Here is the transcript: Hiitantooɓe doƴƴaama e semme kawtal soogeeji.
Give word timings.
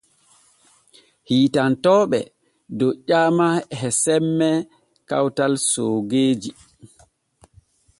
Hiitantooɓe 1.27 2.19
doƴƴaama 2.77 3.47
e 3.75 3.87
semme 4.01 4.49
kawtal 5.09 5.53
soogeeji. 5.69 6.51